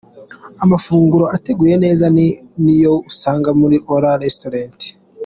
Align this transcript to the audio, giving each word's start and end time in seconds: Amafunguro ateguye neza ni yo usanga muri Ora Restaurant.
Amafunguro 0.63 1.25
ateguye 1.35 1.75
neza 1.83 2.05
ni 2.63 2.75
yo 2.83 2.93
usanga 3.09 3.49
muri 3.59 3.77
Ora 3.95 4.09
Restaurant. 4.23 4.79